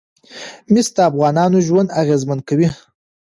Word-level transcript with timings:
مس 0.73 0.87
د 0.95 0.97
افغانانو 1.09 1.57
ژوند 1.67 1.89
اغېزمن 2.01 2.39
کوي. 2.47 2.67